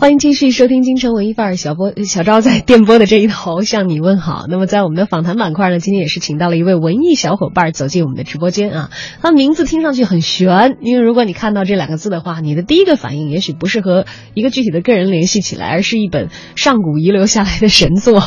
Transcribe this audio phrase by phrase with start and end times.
[0.00, 4.46] 欢迎继续收听京城文艺范儿，小波小昭在电波的这一头向你问好。
[4.48, 8.90] 那么在我们的访谈板块呢，今天也是请到了一位文艺小伙伴走进我们的直播间啊。
[9.20, 18.22] 他名字听上去很悬，因为如果你看到这两个字的话，你的第一个反应也许不是和一个具体的个人联系起来，而是一本上古遗留下来的神作，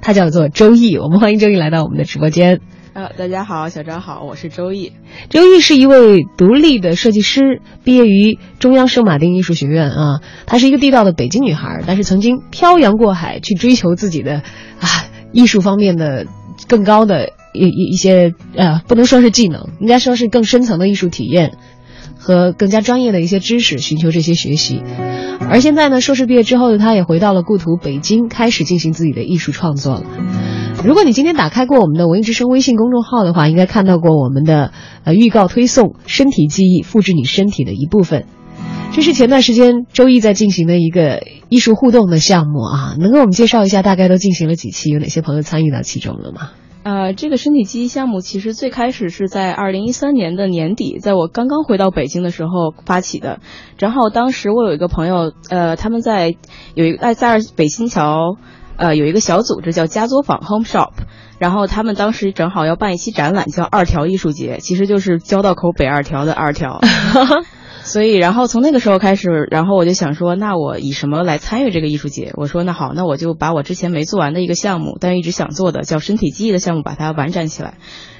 [0.00, 0.96] 它叫做《周易》。
[1.00, 2.60] 我们欢迎周易来到我们的直播间。
[2.96, 4.90] 呃，大家好，小张好，我是周易。
[5.28, 10.20] 周易是一位独立的设计师，毕业于中央圣马丁艺术学院啊。
[10.46, 14.36] 她是一个地道的北京女孩，但是曾经漂洋过海去追求自己的
[14.80, 14.88] 啊
[15.30, 16.24] 艺术方面的
[16.68, 21.58] 更高的一一一些呃，不能说是技能，应该说是更深层的艺术体验
[22.16, 24.82] 和更加专业的一些知识，寻求这些学习。
[25.50, 30.04] 而现在呢，硕士毕业之后的她也回到了故土北京，开始进行自己的艺术创作了。
[30.86, 34.70] 如果你今天打开过我们的文艺之声微信公众号的话，应该看到过我们的
[35.02, 38.24] 呃预告推送“身体记忆，复制你身体的一部分”。
[38.94, 46.50] 这是前段时间周易在进行的一个艺术互动的项目啊，能给我们介绍一下大概都进行了几期，有哪些朋友参与到其中了吗？
[46.84, 53.40] 呃，这个身体记忆项目其实最开始是在二零一三年的年底，在我刚刚回到北京的时候发起的。
[53.76, 56.36] 正好当时我有一个朋友，呃，他们在
[56.76, 58.36] 有一个在在北新桥。
[58.76, 60.92] 呃，有一个小组织叫家作坊 Home Shop，
[61.38, 66.80] 然后他们当时正好要办一期展览，叫二条艺术节，其实就是交道口北二条的二条。
[67.82, 72.32] 所以，然后从那个时候开始，然后我就想说，那我以什么来参与这个艺术节？
[72.34, 77.74] 我说，那好，那我就把我之前没做完的一个项目，但一直想做的叫身体记忆的项目，把它完展起来。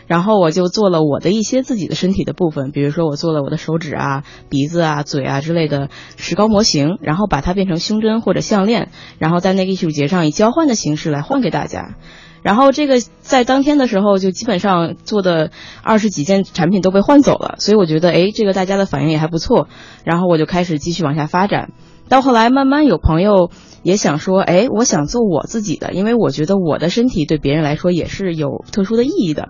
[0.06, 11.96] 然后我就做了我的一些自己的身体的部分，比如说我做了我的手指啊、鼻子啊、嘴啊之类的石膏模型，然后把它变成胸针或者项链，然后在那个艺术节上以交换的形式来换给大家。
[12.42, 15.50] 然后这个在当天的时候就基本上做的
[15.82, 19.66] 二十几件产品都被换走了，所以我觉得哎，这个大家的反应也还不错。
[20.04, 21.72] 然后我就开始继续往下发展，
[22.08, 23.50] 到后来慢慢有朋友
[23.82, 29.48] 也想说，哎，我想做我自己的，因为我觉得我的身体对别人来说也是有特殊的意义的。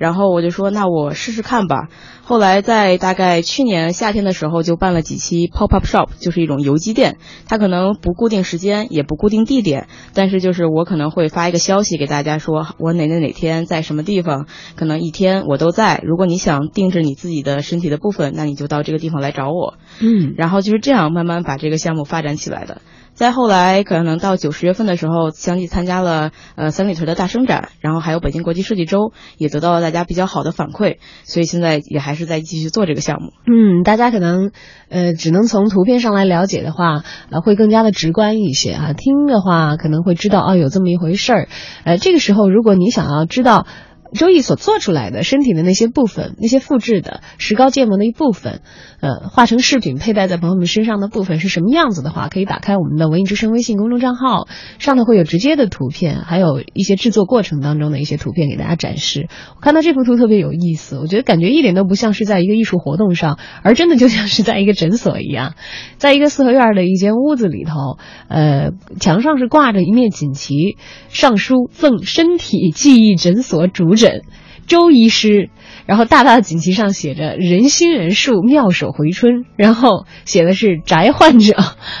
[0.00, 1.88] 然后我就说，那我试试看吧。
[2.30, 7.16] 后来在大概去年夏天的时候，就办了几期 pop up shop，就是一种游击店。
[7.48, 14.46] 它可能不固定时间，也不固定地点，但是就是我可能会发一个消息给大家说，我哪哪哪天在什么地方，
[14.76, 16.00] 可能一天我都在。
[16.04, 19.74] 如果你想定制你自己的身体的部分，那你就到这个地方来找我。
[20.00, 22.80] 嗯，然后就是这样慢慢把这个项目发展起来的。
[23.12, 33.32] 再后来，可能到九十月份的时候，相继参加了呃三里屯的大生展，然后还有北京国际设计周，也得到了大家比较好的反馈，所以现在也还是是在继续做这个项目。
[33.46, 34.52] 嗯，大家可能
[34.88, 38.92] 呃只能从图片上来了解的话，呃会更加的直观一些啊。
[38.92, 41.48] 听的话可能会知道哦有这么一回事儿。
[41.84, 43.66] 呃，这个时候如果你想要知道。
[44.14, 48.60] 周易所做出来的身体的那些部分，那些复制的石膏建模的一部分，
[49.00, 54.48] 呃，化成饰品佩戴在朋友们身上的部分是什么样子的话，可以打开我们的文艺之声微信公众账号，
[54.78, 59.28] 上头会有直接的图片，还有一些制作过程当中的一些图片给大家展示。
[59.56, 65.54] 我看到这幅图特别有意思，我觉得感觉一点都不像是在一个艺术活动上，而真的就像是在一个诊所一样，
[65.98, 67.98] 在一个四合院的一间屋子里头，
[68.28, 70.76] 呃，墙上是挂着一面锦旗，
[71.08, 74.22] 上书“赠身体记忆诊所主诊
[74.66, 75.50] 周医师”，
[75.86, 81.54] 然后大大的锦旗上写着“人心人术，妙手回春”，然后写的是“宅患者”，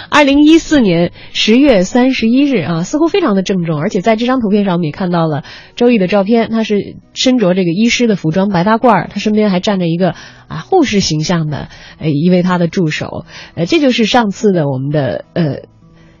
[0.08, 5.42] 二零一四年十月三十一日啊，似乎非常的郑重，而且在这张图片上我们也看到了
[5.74, 10.14] 周易的照片，他是身着这个医师的服装，白大褂，他身边还站着一个
[10.48, 11.68] 啊护士形象的
[11.98, 13.24] 呃一位他的助手，
[13.54, 15.62] 呃，这就是上次的我们的呃。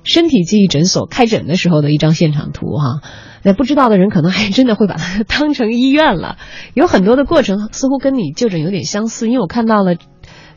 [0.04, 3.00] 身体记忆诊所开诊的时候的一张现场图哈，
[3.42, 6.38] 那不知道的人可能还真的会把它当成医院了。
[6.74, 9.96] 有很多的过程似乎跟你就诊有点相似，因为我看到了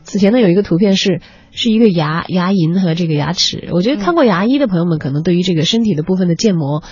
[0.02, 1.20] 此前呢有一个图片是
[1.50, 3.68] 是一个牙牙龈和这个牙齿。
[3.72, 6.82] 我觉得看过牙医的朋友们可能对于这个身体的部分的建模。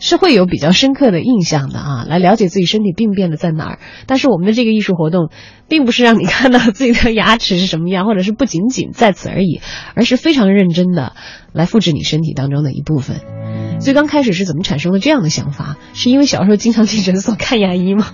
[0.00, 3.78] 是会有比较深刻的印象的啊，来了解自己身体病变的在哪儿。
[4.06, 5.30] 但是我们的这个艺术活动，
[5.68, 9.60] 并不是让你看到自己的牙齿是什么样，或者是不仅仅在此而已，
[9.94, 11.14] 而是非常认真的
[11.52, 13.20] 来复制你身体当中的一部分。
[13.80, 15.76] 所以刚开始是怎么产生了这样的想法？
[15.94, 18.08] 是因为小时候经常去诊所看牙医吗？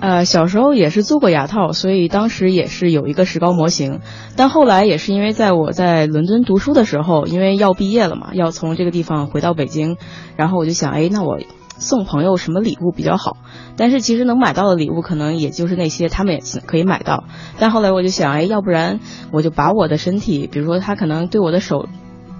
[0.00, 4.00] 呃，小时候也是做过牙套，所以当时也是有一个石膏模型。
[4.34, 9.98] 但后来也是因为在我在伦敦读书的时候，因为要毕业了嘛，要从这个地方回到北京，
[10.36, 11.38] 然后我就想，哎，那我
[11.78, 13.36] 送朋友什么礼物比较好？
[13.76, 17.24] 但是其实能买到的礼物可能也就是那些他们也可以买到。
[17.58, 19.00] 但后来我就想，哎，要不然
[19.32, 21.86] 我就把我的身体，比如说他可能对我的手。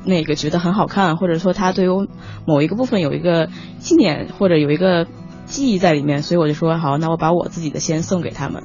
[0.02, 2.06] 那个觉得很好看，或者说他对我
[2.46, 3.50] 某一个部分有一个
[3.80, 5.06] 纪念或者有一个
[5.50, 8.62] 记忆在里面，所以我就说好，那我把我自己的先送给他们。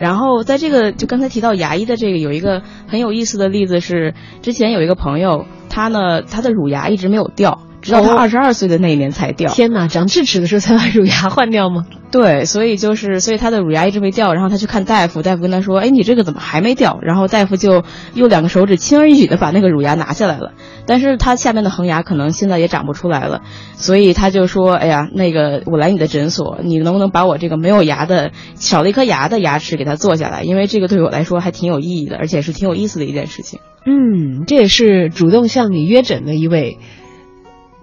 [0.00, 7.60] 然后在这个就刚才提到牙医的这个有一个很有意思的例子是，之前有一个朋友，他呢他的乳牙一直没有掉。
[7.80, 9.52] 直到他二十二岁的那一年才掉。
[9.52, 11.86] 天哪，长智齿的时候才把乳牙 换掉吗？
[12.10, 14.32] 对，所以就是，所以他的乳牙一直没掉。
[14.32, 20.52] 然后他去看大夫，大夫跟他说：“哎，你这个怎么还没掉？”然后大夫就用两个手指轻而易举的把那个乳牙拿下来了。
[20.86, 23.42] 但是他下面的恒牙可能现在也长不出来了，
[23.74, 30.42] 所以他就说：“哎呀，那个我来你的诊所，你能不能把我这个没有牙的、少了一颗牙的牙齿给它做下来？
[30.42, 36.78] 因为这个对我来说还挺有意义的，而且是挺有意思的一件事情。”嗯，这也是主动向你约诊的一位。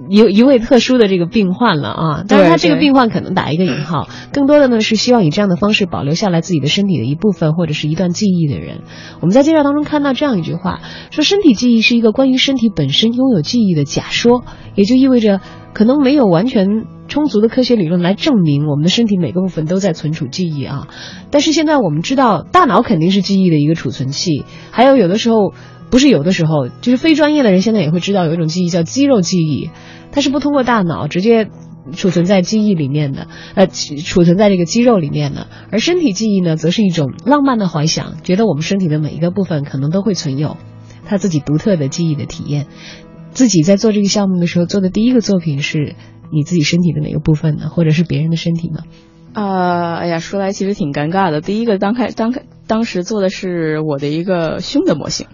[0.10, 8.82] 一一位特殊的这个病患了啊，但是他这个病患可能打一个引号，更多的呢是希望以这样的方式保留下来自己的身体的一部分或者是一段记忆的人。
[9.22, 14.44] 我们在介绍当中看到这样一句话，说身体记忆是一个关于身体本身拥有记忆的假说，
[14.76, 15.40] 也就意味着
[15.74, 16.68] 可能没有完全
[17.08, 20.90] 充足的科学理论来证明我们的身体每个部分都在存储记忆啊。
[21.32, 25.54] 但是现在我们知道，大脑肯定是记忆的一个储存器，还有有的时候。
[25.90, 29.70] 不是有的时候，就是非专业的人现在也会知道有一种记忆叫肌肉记忆，
[30.12, 31.50] 它是不通过大脑直接
[31.94, 35.48] 储存在记忆里面的，呃，储存在这个肌肉里面的。
[35.72, 40.58] 而身体记忆呢，则是一种浪漫的怀想，觉得我们身体的每一个部分可能都会存有
[41.06, 42.66] 他自己独特的记忆的体验。
[43.32, 45.96] 自己在做这个项目的时候做的第一个作品是
[46.32, 47.70] 你自己身体的哪个部分呢？
[47.70, 48.80] 或者是别人的身体吗？
[49.34, 51.42] 啊，哎呀，说来其实挺尴尬的。
[51.42, 55.28] 第一个当开当开当时做的是我的一个胸的模型。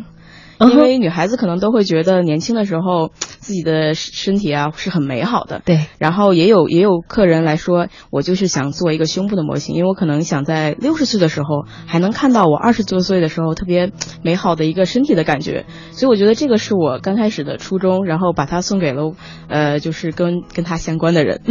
[0.69, 3.09] 因为女孩子可能都会觉得年轻的时候
[3.41, 5.79] 自己的身体啊是很美好的，对。
[5.97, 13.91] 然后也有也有客人来说，我就是想做一个胸部的模型，因为我可能想在六十岁的时候还能看到我二十多岁的时候特别
[14.23, 19.13] 美好的一个身体的感觉，所以我觉得这个是我刚开始的初衷，然后把它送给了
[19.47, 21.41] 呃就是跟跟他相关的人，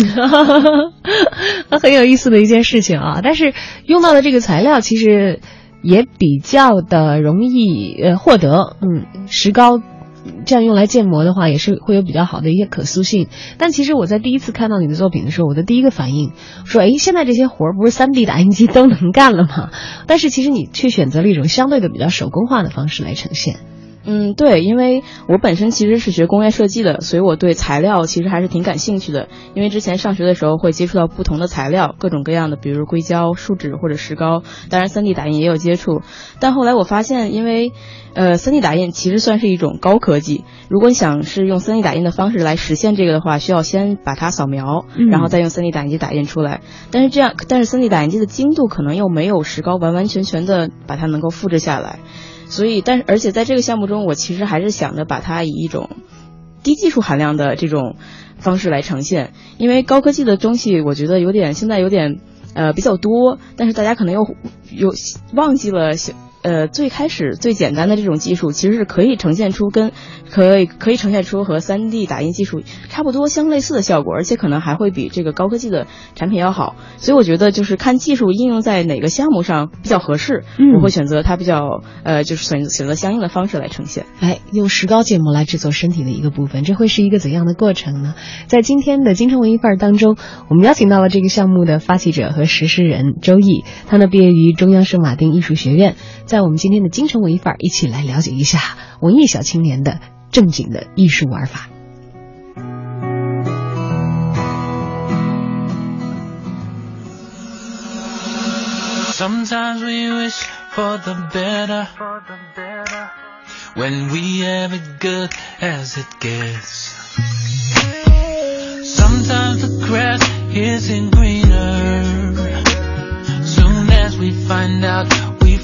[1.82, 3.20] 很有意思的一件事情啊。
[3.22, 3.52] 但是
[3.86, 5.40] 用到的这个材料其实。
[5.82, 9.80] 也比较的容易呃获得，嗯，石膏
[10.44, 13.28] 这样用来建模的话，也是会有比较好的一些可塑性。
[13.56, 16.32] 但其实我在第一次看到你的作品的时候，我的第一个反应
[16.64, 19.70] 说，哎，现在这些活儿不是三 D 打印机都能干了吗？
[20.06, 23.56] 但是其实你却选择了一种相对的比较手工化的方式来呈现。
[24.12, 29.28] 嗯，对，因为我本身其实是学工业设计的，所以我对材料其实还是挺感兴趣的。
[29.54, 36.02] 因为之前上学的时候会接触到不同的材料，各种各样的，比如硅胶、树脂或者石膏，当然 3D 打印也有接触。
[36.40, 37.70] 但后来我发现，因为
[38.14, 40.44] 呃，3D 打印其实算是一种高科技。
[40.68, 46.62] 如果你想是用 3D 打印的方式来实现这个的话，需要先把它扫描，然后再用 3D 打印机打印出来。
[46.90, 52.00] 但是这样，但是 3D 打印机的精度可能又没有石膏完完全全的把它能够复制下来。
[52.50, 55.88] 所以，但是，而且在这个项目中，我其实还是想着把它以一种
[56.62, 57.96] 低技术含量的这种
[58.38, 62.20] 方式来呈现，因为高科技的东西，我觉得有点现在有点
[62.54, 64.26] 呃比较多，但是大家可能又
[64.70, 64.92] 又
[65.32, 65.92] 忘记了。
[66.42, 69.92] 呃，最开始最简单的这种技术，其实是可以呈现出跟
[70.30, 76.76] 可以可以呈现出和 3D 打印技术差不多相类似的效果，而且可能还会比这个高科技的产品要好。
[76.96, 80.44] 所以我觉得就是看技术应用在哪个项目上比较合适，
[80.74, 84.06] 我会选择它比较呃，就是选选择相应的方式来呈现。
[84.20, 88.14] 哎，用石膏建模来制作身体的一个部分，这会是一个怎样的过程呢？
[88.46, 90.16] 在今天的京城文艺范儿当中，
[90.48, 95.96] 我们邀请到了这个项目的发起者和实施人周毅，他呢毕业于中央圣马丁艺术学院。
[96.30, 98.60] 在我们今天的京城文艺范儿，一起来了解一下
[99.00, 99.98] 文艺小青年的
[100.30, 101.68] 正经的艺术玩法。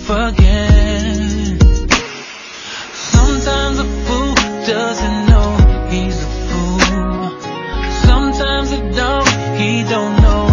[0.06, 0.38] Sometimes
[3.80, 4.34] a fool
[4.64, 5.56] doesn't know
[5.90, 7.40] he's a fool.
[8.06, 9.26] Sometimes a dog,
[9.58, 10.45] he don't know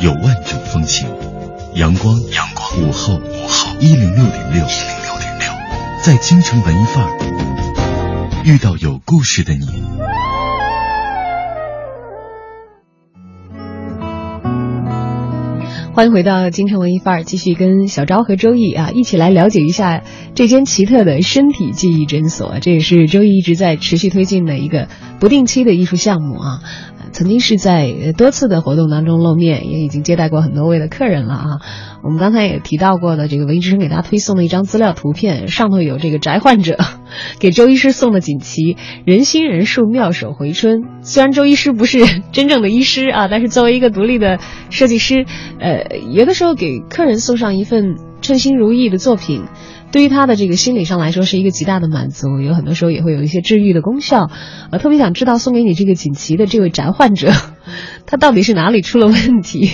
[0.00, 1.08] 有万种风情。
[1.74, 5.48] 阳光，阳光，午后，午后，一零六点六，一零六点六，
[6.02, 9.66] 在京城文艺范儿遇到有故事的你。
[15.92, 20.02] 欢迎回到京城文艺范儿，继续跟小昭和周易啊一起来了解一下
[20.34, 22.58] 这间奇特的身体记忆诊所。
[22.60, 24.88] 这也是周易一直在持续推进的一个
[25.20, 26.60] 不定期的艺术项目啊。
[27.12, 31.46] 曾经是在多次的活动当中露面，也已经接待过很多位的客人了啊。
[32.02, 36.78] 我们刚才也提到过的这个文艺之声给大家推送的一张资料图片，上头有这个宅患者
[37.38, 40.82] 给周医师送的锦旗“人心人术，妙手回春”。
[41.02, 41.98] 虽然周医师不是
[42.32, 44.38] 真正的医师啊，但是作为一个独立的
[44.70, 45.26] 设计师，
[45.58, 49.42] 呃，有的时候给客人送上一份称心如意的作品。
[49.96, 54.28] 对于他的这个心理上来说是一个极大的满足，有很多时候也会有一些治愈的功效。
[54.70, 57.32] 呃特别想知道送给你这个锦旗的这位宅患者，
[58.04, 59.70] 他到底是哪里出了问题？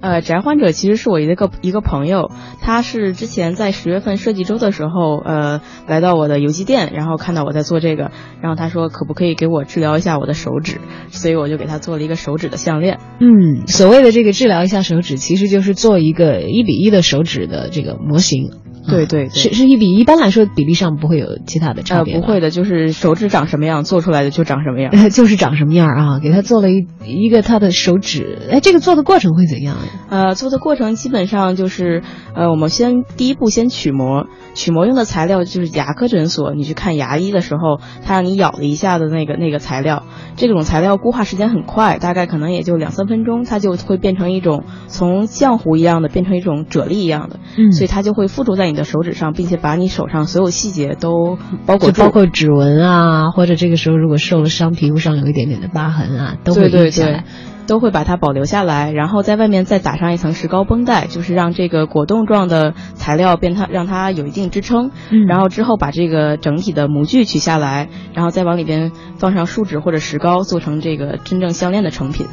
[0.00, 12.98] 呃，宅患者其实是我一个一个朋友，他是之前在十月份设计周的时候，呃，来到我的游击店，然后看到我在做这个，然后他说可不可以给我治疗一下我的手指，所以我就给他做了一个手指的项链。
[13.20, 18.50] 嗯，所谓的这个治疗一下手指，其实就是做一个一比一的手指的这个模型。
[18.88, 24.90] 对对对，是是一比一，一般来说比例上不会有其他的差呃，别、不会的，就是手指长什么样，做出来的就长什么样。
[24.92, 26.18] 呃，就是长什么样啊？
[26.20, 29.82] 给他做了一一个他的手指，哎，这个做的过程会怎样呀？
[30.10, 32.02] 呃，做的过程基本上就是，
[32.34, 40.04] 呃，我们先第一步先取模，取模用的材料就是牙科诊所，你去看牙医的时候，他让你咬了一下的那个那个材料，
[40.36, 57.24] 这种材料固化时间很快，大概可能也就两三分钟，它就会变成一种从浆糊一样的变成一种啫喱一样的，嗯所以它就会附着在你的手指上，并且把你手上所有细节都包裹住，就包括指纹啊，或者这个时候如果受了伤，皮肤上有一点点的疤痕啊，都会对对对印下来。
[57.64, 64.90] 都会把它保留下来，然后在外面再打上一层石膏绷带，就是让这个果冻状的材料变它让它有一定支撑。
[65.10, 72.26] 嗯然后之后把这个整体的模具取下来，然后再往里边放上树脂或者石膏，做成这个真正项链的成品。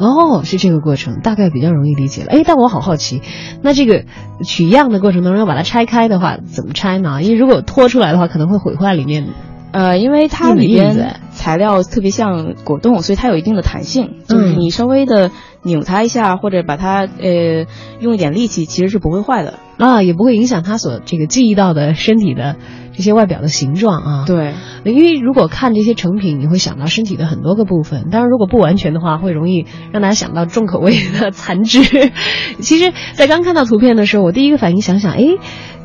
[0.00, 2.28] 哦，是这个过程，大概比较容易理解了。
[2.30, 3.20] 哎，但我好好奇，
[3.62, 4.04] 那这个
[4.42, 7.22] 取样的过程当中要把它拆开的话，怎么拆呢？
[7.22, 9.28] 因为如果拖出来的话，可能会毁坏里面。
[9.72, 15.30] 呃，因为它的里边材料特别像果冻，所以它有一定的弹性，就是嗯你稍微的
[15.62, 17.66] 扭它一下，或者把它呃
[18.00, 19.60] 用一点力气，其实是不会坏的。
[19.78, 22.56] 啊，也不会影响它所这个记忆到的身体的
[22.92, 31.82] 这些外表的形状啊。，对，因为如果看这些成品，你会想到身体的很多个部分，当然如果不完全的话，会容易让大家想到重口味的残肢。
[32.60, 35.24] 其实，在刚看到图片的时候，我第一个反应想想，哎，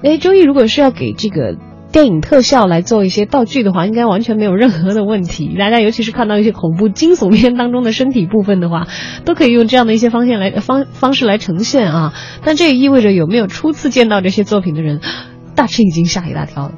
[0.04, 1.56] 哎，周易如果是要给这个。
[1.92, 5.56] 电影特效来做一些道具的话，应该完全没有任何的问题。
[5.58, 8.88] 大家尤其是看到一些恐怖惊悚片当中的身体部分的话，
[9.24, 12.14] 都可以用这样的一些方向来方方式来呈现啊。
[12.44, 15.00] 但这也意味着有没有初次见到这些作品的人，
[15.56, 16.74] 大吃一惊，吓一大跳。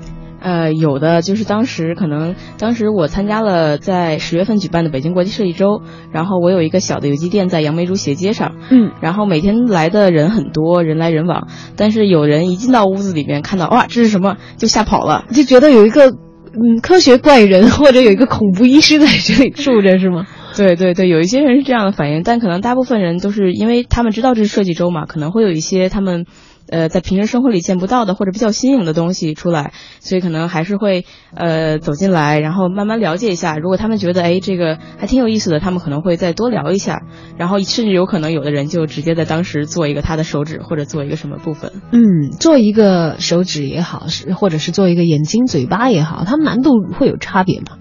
[0.47, 5.81] 呃，有的就是当时可能当时我参加了在十月份举办的北京国际设计周，
[6.13, 15.25] 然后我有一个小的游击店在杨梅竹斜街上，嗯，然后每天来的人很多，人来人往，但是有人一进到屋子里面看到哇这是什么就吓跑了。
[15.33, 20.27] 就觉得有一个嗯科学怪人或者有一个恐怖医师在这里住着是吗？
[20.55, 26.25] 对对对，有一些人是这样的反应，但可能大部分人都是因为他们知道这是设计周嘛，可能会有一些他们。
[26.69, 33.57] 呃，在平时生活里见不到的或者比较新颖的东西出来，所以可能还是会呃走进来，然后慢慢了解一下。
[33.57, 37.03] 如果他们觉得哎这个还挺有意思的，他们可能会再多聊一下，
[37.37, 41.71] 然后甚至有可能有的人就直接在当时做一个他的手指或者做一个什么部分。
[41.91, 47.77] 嗯，做一个手指也好，是或者是做一个眼睛、嘴巴也好，它们难度会有差别吗？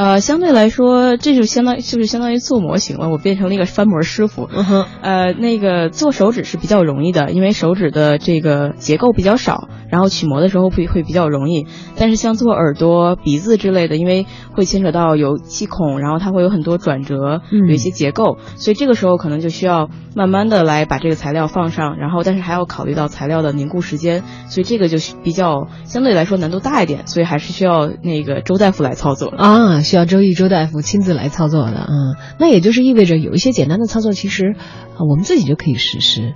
[0.00, 3.10] 呃，相对来说，这就相当于就是相当于做模型了。
[3.10, 4.48] 我变成了一个翻模师傅。
[4.50, 11.66] 嗯哼，呃，那个做手指是比较容易的，因为手指的这个结构比较少，然后取模的时候会会比较容易。
[11.96, 29.28] 但是像做耳朵、鼻子之类的，因为会牵扯到有气孔，然后它会有很多转折，嗯有一些结构，所以这个时候可能就需要慢慢的来把这个材料放上，然后但是还要考虑到材料的凝固时间，所以这个就比较相对来说难度大一点，所以还是需要那个周大夫来操作。
[29.28, 31.88] 啊，需要周易周大夫亲自来操作的，啊，
[32.38, 34.54] 那也就是意味着有一些简单的操作，其实、
[34.94, 36.34] 啊我们自己就可以实施。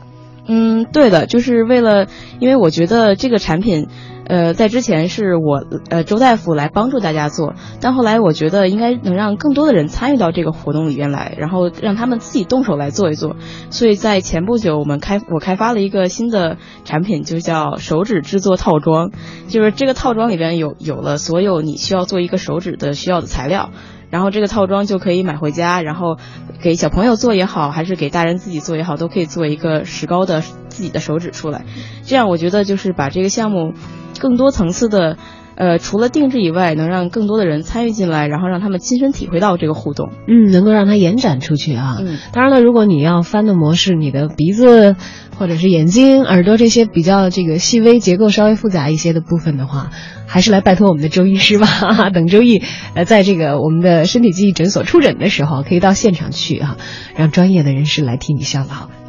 [0.48, 2.08] 嗯，对的，就是为了，
[2.40, 3.86] 因为我觉得这个产品，
[4.26, 13.36] 呃，在之前是我呃周大夫来帮助大家做，但后来我觉得应该能让更多的人参与到这个活动里边来，然后让他们自己动手来做一做。
[13.70, 19.10] 所以在前不久，我们开我开发了一个新的产品，就叫手指制作套装，
[19.48, 23.70] 就是这个套装里边有有了所有你需要做一个手指的需要的材料。
[24.10, 26.18] 然后这个套装就可以买回家，然后
[26.62, 31.64] 给小朋友做也好，还是给大人自己做也好，都可以做一个石膏的自己的手指出来。
[32.04, 33.72] 这样我觉得就是把这个项目
[34.18, 35.16] 更多层次的，
[35.56, 40.10] 呃，除了定制以外，能让更多的人参与进来，然后让他们亲身体会到这个互动。
[40.26, 41.98] 嗯，能够让它延展出去啊。
[42.00, 44.96] 嗯，当然了，如果你要翻的模式，你的鼻子
[45.36, 49.90] 或者是眼睛、耳朵这些比较这个细微、结构稍微复杂一些的部分的话，
[50.26, 52.10] 还是来拜托我们的周医师吧。
[52.14, 52.62] 等周易
[52.94, 56.76] 呃在这个我们的身体记忆诊所出诊的时候，可以到现场去啊，
[57.16, 59.03] 让专业的人士来替你效劳。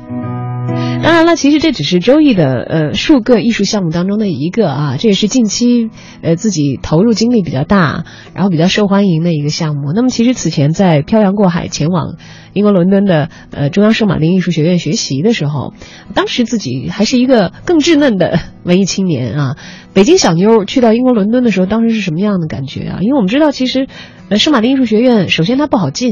[1.03, 5.89] 当然了，其实这只是周易的呃数个艺术项目当中的一个啊，这也是近期
[6.21, 9.91] 呃自己投入精力比较大，然后比较受欢迎的一个项目。
[9.93, 12.15] 那么其实此前在漂洋过海前往
[12.53, 15.73] 英国伦敦的呃中央圣马丁艺术学院学习的时候，
[16.15, 19.57] 当时自己还是一个更稚嫩的文艺青年啊。
[19.93, 22.97] 北京小妞去到英国伦敦的时候，当时是什么样的感觉啊？
[23.01, 23.87] 因为我们知道，其实
[24.29, 26.11] 呃圣马丁艺术学院首先它不好进。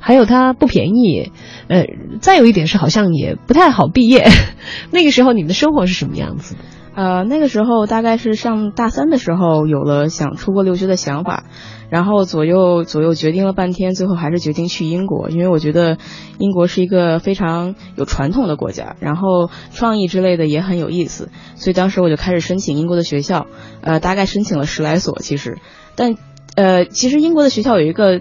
[0.00, 1.30] 还有它不便宜，
[1.68, 1.84] 呃，
[2.20, 4.26] 再有一点是好像也不太好毕业。
[4.90, 6.60] 那个时候你们的生活是什么样子的？
[6.92, 11.44] 呃，那个时候大概是上大三的时候，有了想出国留学的想法，
[11.88, 15.98] 然后左右左右决定了半天，最后还是决定去英国，因为我觉得
[16.38, 23.46] 英国是一个非常有传统的国家，然后创意之类的也很有意思，所以当时我就开始申请英国的学校，
[23.82, 25.58] 呃，大概申请了十来所，其实，
[25.94, 26.16] 但
[26.56, 28.20] 呃，其实英国的学校有一个。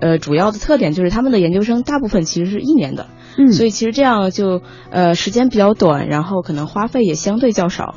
[0.00, 7.96] 呃，主要的特点就是他们的研究生大部分其实是一年的，嗯所以其实这样就呃时间比较短，然后可能花费也相对较少。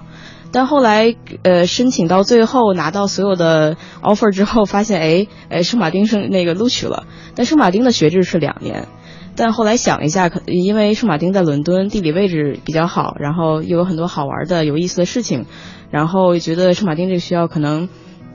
[0.52, 8.88] 但后来呃申请到最后拿到所有的 offer 之后，发现哎哎圣马丁是那个录取了，但圣马丁的学制是两年。
[9.36, 15.46] 但后来想一下，可因为圣马丁在伦敦，地理位置比较好，然后又有很多好玩的、有意思的事情，
[15.90, 17.88] 然后觉得圣马丁这个学校可能。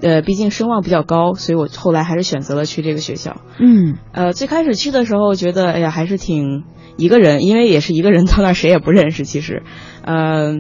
[0.02, 3.40] 呃，毕竟声望比较高，所以我后来还是选择了去这个学校。
[3.58, 6.64] 嗯呃，最开始去的时候觉得，哎呀，还是挺
[6.96, 9.24] 一个人，因为也是一个人到那儿，谁也不认识。
[9.24, 9.62] 其实，
[10.04, 10.58] 呃，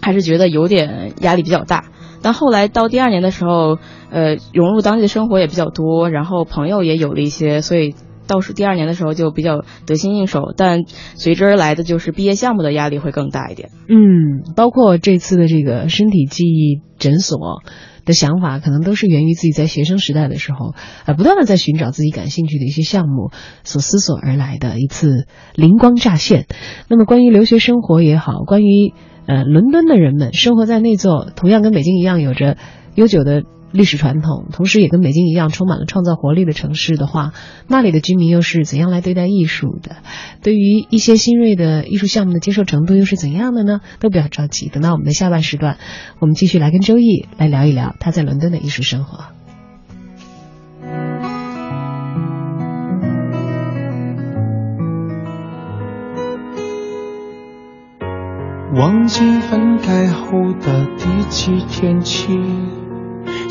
[0.00, 1.84] 还是觉得有点压力比较大。
[2.22, 3.78] 但后来到第二年的时候，
[4.10, 7.94] 呃，融入当地的生活也比较多，然后朋友也有了一些，所以
[8.26, 10.54] 倒数第二年的时候就比较得心应手。
[10.56, 10.84] 但
[11.16, 13.68] 随之而来的就是毕业项目的压力会更大一点。
[13.88, 17.62] 嗯，包括这次的这个身体记忆诊所。
[18.04, 20.74] 的想法可能都是源于自己在学生时代的时候，
[21.06, 23.30] 呃，不断的在寻找自己感兴趣的一些项目
[23.64, 26.46] 所思索而来的一次灵光乍现。
[26.88, 28.92] 那么，关于留学生活也好，关于
[29.26, 32.56] 呃伦敦的人们生活在那座同样跟北京一样有着
[32.94, 33.44] 悠久的。
[33.74, 37.32] 历史传统，同时也跟北京一样充满了创造活力的城市的话，
[37.66, 39.96] 那里的居民又是怎样来对待艺术的？
[40.44, 43.80] 对于一些新锐的艺术项目的接受程度又是怎样的呢？
[43.98, 45.78] 都不要着急，等到我们的下半时段，
[46.20, 49.24] 我们继续来跟周易来聊一聊他在伦敦的艺术生活。
[58.76, 62.28] 忘记分开后的第几天起。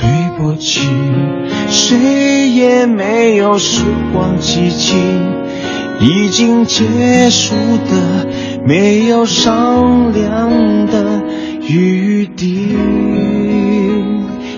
[0.00, 0.88] 对不起，
[1.68, 3.82] 谁也没有时
[4.12, 4.94] 光机器，
[6.00, 7.54] 已经结束
[7.90, 8.26] 的
[8.64, 11.22] 没有商量的
[11.66, 12.76] 余地。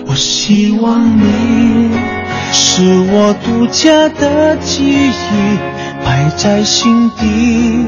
[0.07, 1.91] 我希望你
[2.51, 5.11] 是我独家的记忆，
[6.05, 7.87] 摆在心底，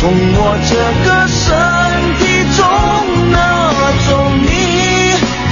[0.00, 0.72] 从我这
[1.04, 1.44] 个身
[2.16, 2.20] 体
[2.56, 2.58] 中
[3.30, 3.36] 拿
[4.08, 4.08] 走
[4.40, 4.48] 你。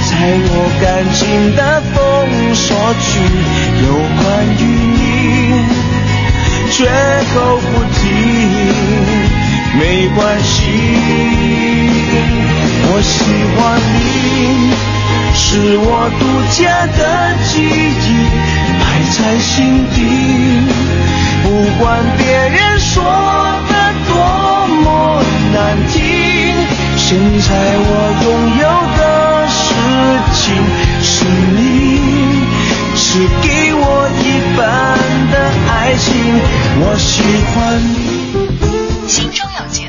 [0.09, 0.83] 在我感
[1.13, 1.21] 情
[1.55, 1.61] 的
[1.93, 1.95] 封
[2.55, 2.65] 锁
[2.99, 3.07] 区，
[3.85, 4.25] 有关
[4.57, 4.59] 于
[4.97, 4.97] 你，
[6.71, 6.77] 绝
[7.31, 8.01] 口不提，
[9.77, 10.49] 没关系。
[12.91, 13.13] 我喜
[13.53, 13.61] 欢
[13.93, 14.73] 你，
[15.35, 16.21] 是我独
[16.57, 16.57] 家
[16.97, 16.99] 的
[17.45, 18.25] 记忆，
[18.81, 18.81] 摆
[19.13, 19.95] 在心底。
[21.43, 21.47] 不
[21.79, 21.85] 管
[22.17, 23.03] 别人说
[23.69, 23.73] 的
[24.19, 25.97] 多么难听，
[26.97, 27.07] 现
[27.39, 27.89] 在我
[28.23, 28.27] 拥
[28.59, 28.63] 有
[28.97, 29.01] 的。
[29.51, 29.73] 事
[30.33, 30.43] 情
[31.01, 31.57] 是你，
[32.95, 33.07] 是
[33.41, 33.83] 给我
[34.21, 34.23] 一
[34.55, 34.59] 半
[35.31, 35.33] 的
[35.71, 36.07] 爱情，
[36.81, 37.55] 我喜欢
[37.95, 38.18] 你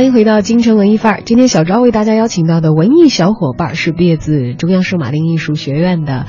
[0.00, 1.22] 欢迎回到京城文艺范儿。
[1.26, 6.24] 今天小昭为大家邀请到的文艺小伙伴是毕业自中央圣马丁艺术学院的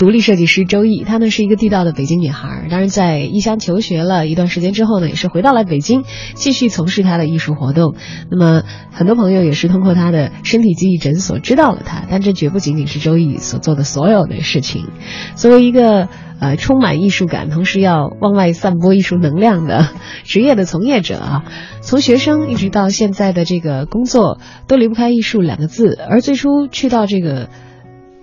[0.00, 1.04] 独立设计师周毅。
[1.04, 7.94] 她呢是一个地道的北京女孩，当然在异乡求学了一段时间之后呢，也是回到了北京，继续从事她的艺术活动。
[8.30, 14.86] 那么很多朋友也是通过她的身体记忆诊所知道了她，但这绝不仅仅是周毅所做的所有的事情。
[15.34, 16.08] 作为一个
[16.40, 19.86] 呃，充满艺术感，同时要往外散播艺术能量的
[20.24, 21.44] 职业的从业者啊，
[21.82, 25.98] 从学生一直到现在的这个工作，都离不开艺术两个字。
[26.08, 27.50] 而最初去到这个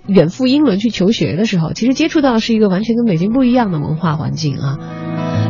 [0.07, 4.79] 远赴英伦去求学的时候，其实接触到的是一个完全跟北京不一样的文化环境啊。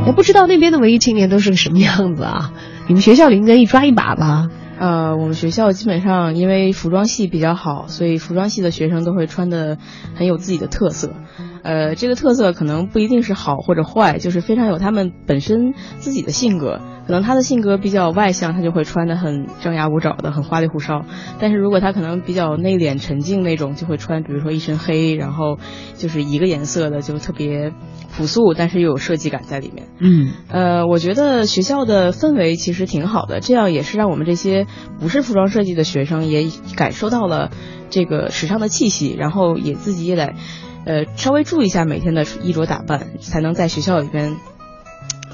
[0.06, 2.54] 也不知道那边的文艺青年都是个什么样子啊？
[2.88, 4.50] 你们学校里应该一抓一把吧？
[4.80, 9.78] 呃，我们学校基本上因为服装系比较好，所以服装系的学生都会穿的
[10.16, 11.14] 很有自己的特色。
[11.64, 16.80] 呃，这个特色可能不一定是好或者坏，就是非常有他们本身自己的性格。
[17.08, 21.06] 可能他的性格比较外向，他就会穿的很张牙舞爪的，很花里胡哨。
[21.40, 25.58] 但是如果他可能比较内敛沉静那种，就会穿比如说一身黑，然后
[25.96, 27.72] 就是一个颜色的，就特别
[28.18, 29.88] 朴素，但是又有设计感在里面。
[30.00, 34.68] 嗯，呃，我觉得学校的氛围其实挺好的，这样也是让我们这些
[35.00, 37.52] 不是服装设计的学生也感受到了
[37.90, 40.34] 这个时尚的气息，然后也自己也得。
[40.86, 44.38] 呃，稍微注意一下每天的衣着打扮，才能在学校里边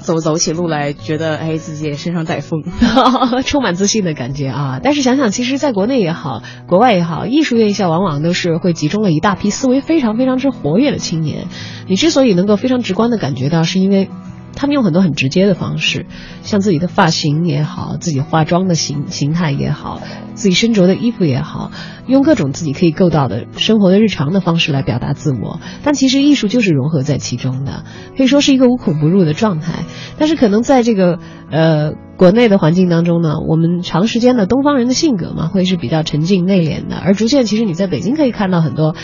[0.04, 2.62] 走走起路来，觉得哎自己也身上带风，
[3.44, 4.80] 充满自信的感觉啊！
[4.82, 11.46] 但是想想，其实，在国内也好，国外也好，艺术院校往往都是会集中了一大批思维非常非常之活跃的青年。
[11.88, 14.08] 你之所以能够非常直观的感觉到，是因为。
[14.56, 16.06] 他们用很多很直接的方式，
[16.42, 20.00] 像自己的发型也好，自己化妆的形形态也好，
[20.34, 21.70] 自己身着的衣服也好，
[22.06, 25.60] 用各种自己可以够到的生活的日常的方式来表达自我。
[25.82, 27.84] 但其实艺术就是融合在其中的，
[28.16, 29.84] 可以说是一个无孔不入的状态。
[30.18, 31.18] 但是可能在这个
[31.50, 38.94] 呃国内的环境当中呢，我们长时间的东方人的性格嘛，会是比较沉静内敛的，而逐渐其实你在北京可以看到很多。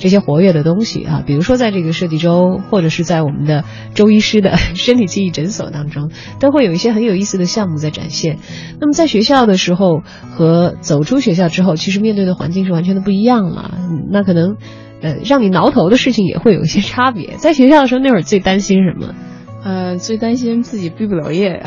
[0.00, 6.10] 这些活跃的东西啊，比如说在这个设计周，或者是在我们的周医师的 身体记忆诊所当中，
[6.40, 8.38] 都会有一些很有意思的项目在展现。
[8.80, 13.78] 那么在学校的时候和走出学校之后，其实面对的环境是完全的不一样了。
[14.10, 14.56] 那可能，
[15.02, 17.34] 呃，让你挠头的事情也会有一些差别。
[17.36, 19.14] 在学校的时候，那会儿最担心什么？
[19.62, 21.62] 呃，最担心自己毕不了业。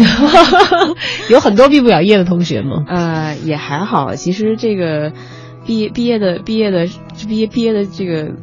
[1.29, 2.83] 有很多毕不了业的同学吗？
[2.87, 4.15] 呃，也还好。
[4.15, 5.11] 其实这个。
[5.65, 6.87] 毕业毕业的毕业的
[7.27, 8.33] 毕业毕业的这个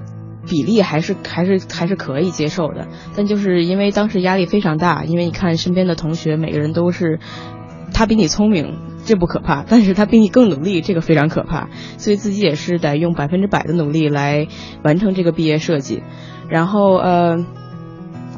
[0.48, 7.20] 比例还是还是还是可以接受的，但就是因为当时压力非常大，因为你看身边的同学每个人都是
[7.92, 14.48] 他比你聪明，这不可怕，但是他比你更努力，这个非常可怕，所以自己也是得用百分之百的努力来
[14.82, 16.02] 完成这个毕业设计，
[16.48, 17.46] 然后呃。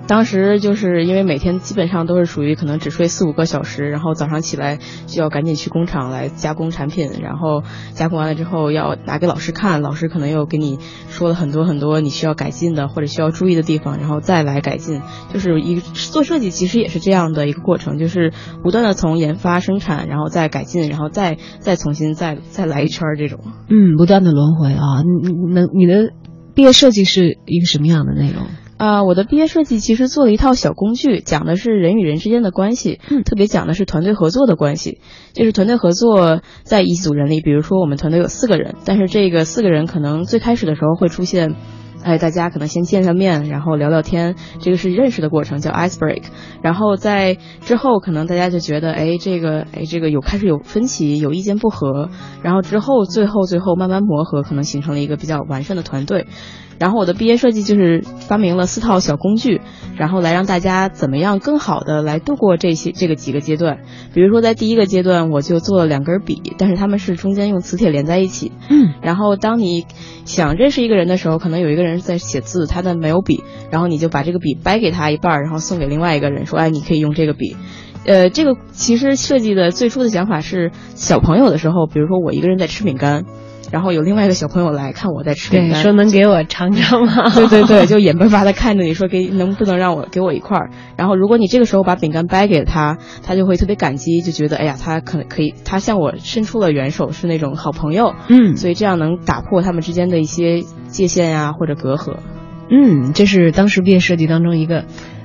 [0.06, 7.62] 当时就是因为每天基本上都是属于可能只睡四五个小时，然后早上起来就要赶紧去工厂来加工产品，然后
[7.92, 15.00] 加工完了之后要拿给老师看，老师可能又给你说了很多很多你需要改进的或者需要注意的地方，然后再来改进。
[15.32, 23.40] 就是一做设计其实也是这样的一个过程，就是不断的从研发生产，然后再改进，然后再再重新再再来一圈这种。
[23.70, 25.02] 嗯，不断的轮回啊。
[25.04, 26.12] 你能你的
[26.54, 28.44] 毕业设计是一个什么样的内容？
[28.82, 34.98] 啊，我的毕业设计其实做了一套小工具，讲的是人与人之间的关系，嗯，特别讲的是团队合作的关系。
[35.34, 41.54] 就是团队合作在一组人里，比如说我们团队有四个人，但是这个四个人可能最开始的时候会出现，
[42.02, 46.24] 哎，大家可能先见上面，然后聊聊天，这个是认识的过程，叫 ice break。
[46.60, 52.10] 然后在之后，可能大家就觉得，哎，这个，哎，这个有开始有分歧，有意见不合，
[52.42, 56.26] 然后之后最后最后慢慢磨合，可能形成了一个比较完善的团队。
[56.78, 59.60] 然后我的毕业设计就是发明了四套小工具，
[59.96, 63.78] 然后来让大家怎么样更好的来度过这些这个几个阶段。
[64.14, 68.52] 比如说在第一个阶段，我就做了两根笔，但是他们是中间用磁铁连在一起。
[68.68, 68.94] 嗯。
[69.02, 69.86] 然后当你
[70.24, 77.56] 想认识一个人的时候，可能有一个人在写字，他的没有笔，然后你就把这个笔掰给他一半，然后送给另外一个人，说：“哎，你可以用这个笔。”
[78.04, 83.24] 呃，这个其实设计的最初的想法是小朋友的时候，比如说我一个人在吃饼干。
[83.72, 87.30] 然后有另外一个小朋友来看我在吃饼干，说能给我尝尝吗？
[87.34, 90.70] 对 对对， 就眼巴巴的看着你说给能不能让我给我一块儿。
[90.96, 98.14] 然后如果你这个时候把饼干掰给他，他就会特别感激，就觉得哎呀，他可能可以，他向我伸出了援手，是那种好朋友。
[98.28, 102.16] 嗯，所以这样能打破他们之间的一些界限呀或者隔阂。
[102.70, 104.84] 嗯，这是当时毕业设计当中一个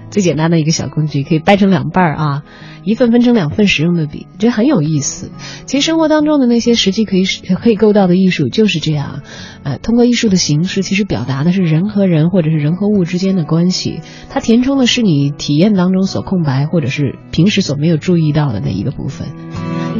[0.09, 2.43] 最简单的一个小工具，可以掰成两半儿啊，
[2.83, 5.31] 一份分成两份使用的笔，这很有意思。
[5.65, 9.21] 其实生活当中的那些实际可以可以够到的艺术就是这样，
[9.63, 19.27] 呃，通过艺术的形式，其实表达的是人和人或者是人和物之间的关系，它填充的是你体验当中所空白或者是平时所没有注意到的那一个部分。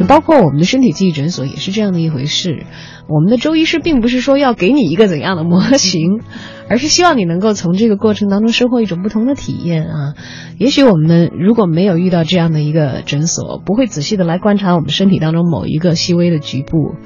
[0.06, 2.66] 包括我们的身体记忆诊所也是这样的一回事。
[3.08, 6.20] 我们的周医师并不是说要给你一个怎样的模型，
[6.68, 10.14] 而是希望你能够从这个过程当中收获一种不同的体验啊。
[10.58, 16.96] 也许我们如果没有遇到这样的一个诊所，不会仔细的来观察我们身体当中某一个细微的局部，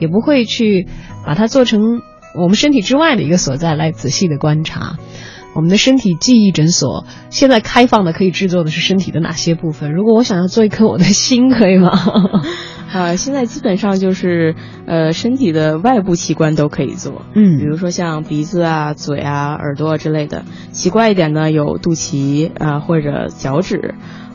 [0.00, 0.88] 也不会去
[1.24, 2.02] 把它做成
[2.34, 4.96] 我们身体之外的一个所在来仔细的观察。
[5.54, 9.92] 我们的身体记忆诊所现在开放的可以制作的是身体的哪些部分？
[9.92, 11.90] 如果我想要做一颗我的心，可以吗？
[12.92, 14.54] 啊， 现在基本上就是
[14.86, 20.44] 呃身体的外部器官都可以做，嗯比如说像鼻子啊、嘴啊、耳朵之类的。
[20.72, 23.94] 奇怪一点呢，有肚脐啊、或者脚趾。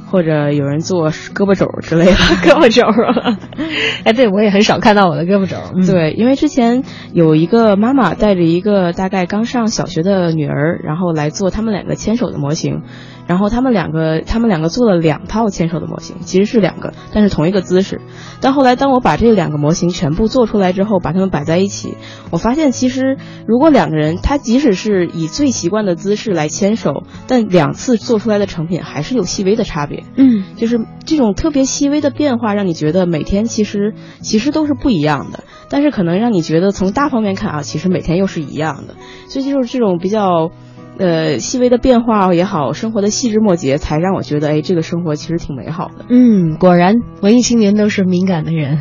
[0.09, 2.11] 或者有人做胳膊肘之类的，
[2.43, 3.37] 胳膊肘啊，
[4.05, 5.57] 哎，对我也很少看到我的胳膊肘。
[5.75, 5.85] 嗯。
[5.85, 6.83] 对，因为之前
[7.13, 12.83] 有一个妈妈带着一个大概刚上小学的女儿，然后来做他们两个牵手的模型，
[13.27, 18.01] 然后他们两个他们两个做了两套牵手的模型，其实是两个，但是同一个姿势。
[18.39, 21.95] 但后来当我把这两个模型全部做出来之后，把它们摆在一起，
[22.31, 30.05] 我发现其实如果两个人他即使是以最习惯的姿势来牵手，但两次做出来的成品还是有细微的差别。
[30.15, 38.95] 嗯，就是这种特别细微的变化，让你觉得每天其实其实都是不一样的，但是可能让你觉得从大方面看啊，其实每天又是一样的，
[39.27, 40.51] 所以就是这种比较。
[40.99, 46.05] 呃，细微的变化也好，生活的细枝末节，才让我觉得，哎，这个生活其实挺美好的。
[46.09, 48.79] 嗯，果然文艺青年都是敏感的人，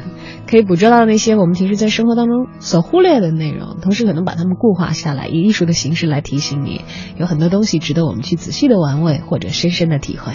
[0.51, 6.81] 可以捕捉到那些我们平时在生活当中所忽略的内容，同时可能把它们固化下来，以艺术的形式来提醒你，
[7.19, 10.33] 有很多东西值得我们去仔细的玩味或者深深的体会。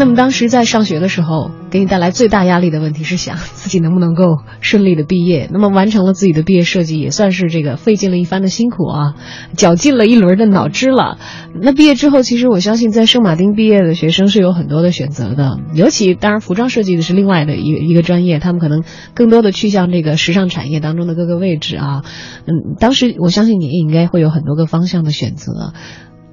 [0.00, 5.46] 那么当时在上学的时候，给你带来最大压力的问题是想自己能不能够顺利的毕业。
[5.52, 9.14] 那么完成了自己的毕业设计，也算是这个费尽了一番的辛苦啊，
[9.58, 11.18] 绞尽了一轮的脑汁了。
[11.54, 18.82] 那毕业之后，其实我相信在圣马丁毕业的学生是有很多的选择的，尤其当然服装设计的是另外的一一个专业，他们可能
[19.12, 22.04] 更多的去向这个时尚产业当中的各个位置啊。
[22.46, 25.74] 嗯，当时我相信你也应该会有很多个方向的选择。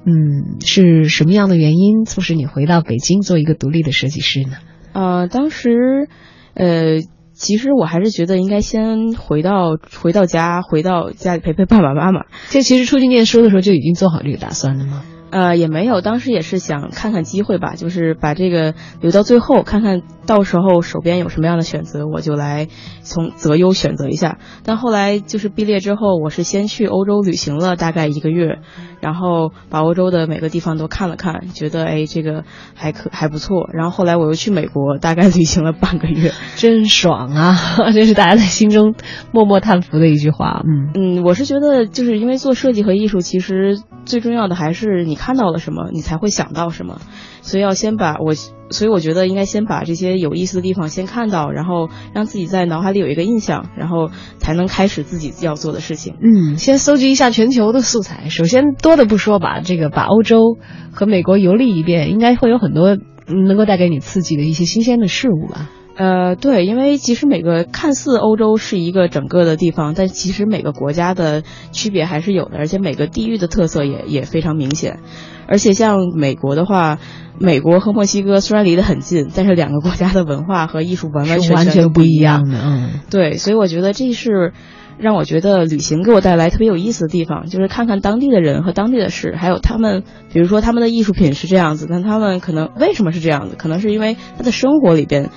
[0.10, 4.55] 嗯，是什么样的原因促使你回到北京做一个独立的设计师呢？
[4.93, 6.08] 呃，当时，
[6.53, 7.01] 呃，
[7.34, 12.22] 其实我还是觉得应该先回到回到家，回到家里陪陪爸爸妈妈。
[12.49, 15.03] 这其实出去念书的时候就已经做好这个打算了吗？
[15.30, 22.68] 呃，也没有，当时也是想看看机会吧，就是把这个留到最后，看看到时候手边有什么样的选择，我就来
[23.02, 24.38] 从择优选择一下。
[24.64, 28.60] 但后来就是毕业之后，我是先去欧洲旅行了大概一个月，
[29.02, 33.70] 然后把欧洲的每个地方都看了看，觉得哎这个还可还不错。
[33.74, 37.56] 然后后来我又去美国，大概旅行了半个月， 真爽啊！
[37.94, 38.96] 这是大家在心中
[39.32, 40.62] 默默叹服的一句话。
[40.66, 47.01] 嗯嗯，我是觉得就是因为做设计和艺术，其实最重要的还是你看到了什么，你才会想到什么，
[47.41, 56.15] 所以要先把我，所以我觉得应该先把这些有意思的地方先看到，然后让自己在脑海里有一个印象，然后才能开始自己要做的事情。
[56.22, 58.30] 嗯，先搜集一下全球的素材。
[58.30, 60.57] 首先多的不说吧，这个把欧洲
[60.91, 62.97] 和美国游历一遍，应该会有很多
[63.28, 65.70] 能够带给你刺激的一些新鲜的事物吧。
[65.98, 71.41] 呃，对，因为其实每个看似欧洲是一个整个的地方，但其实每个国家的
[71.72, 75.00] 区别还是有的，而且每个地域的特色也也非常明显。
[75.48, 77.00] 而且像美国的话，
[77.39, 82.60] 美国和墨西哥虽然离得很近，但是两个国家的文化和艺术完完全完全不一样的。
[82.64, 84.54] 嗯，对，所以我觉得这是
[85.00, 93.56] 让我觉得旅行给我带来特别有意思的地方，就是看看当地的人和当地的事，还有他们，比如说他们的艺术品是这样子，但他们可能为什么是这样子？
[93.58, 95.30] 可能是因为他的生活里边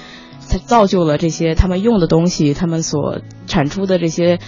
[0.51, 4.41] 才造就了这些他们用的东西，他们所产出的这些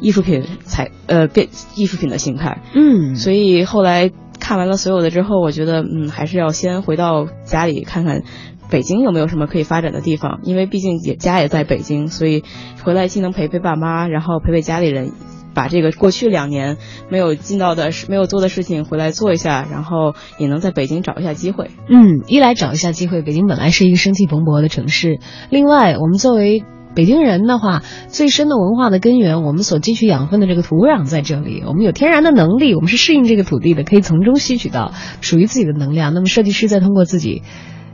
[0.00, 2.62] 艺术品才呃变艺术品的形态。
[2.74, 8.22] 嗯，所以后来看完了所有的之后，我觉得嗯，还是要先回到家里看看
[8.70, 12.44] 北京有没有什么可以发展的地方，因为毕竟也家也在北京，所以
[12.84, 15.10] 回来既能陪陪爸妈，然后陪陪家里人。
[15.54, 16.76] 把这个过去两年
[17.08, 21.70] 没有尽到的事、没有做的事情回来做一下，然后也能在北京找一下机会。
[21.88, 25.18] 嗯，一来找一下机会，北京本来是一个生气蓬勃的城市；
[25.50, 36.12] 另外，我们作为北京人的话，最深的文化的根源，我们所汲取养分的这个土壤在这里，我们有天然的能力，我们是适应这个土地的，可以从中吸取到属于自己的能量。
[36.14, 37.42] 那么，设计师再通过自己